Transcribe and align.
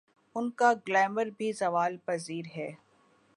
ان 0.35 0.49
کا 0.51 0.71
گلیمر 0.87 1.27
بھی 1.37 1.51
زوال 1.51 1.97
پذیر 2.05 2.45
ہے۔ 2.55 2.69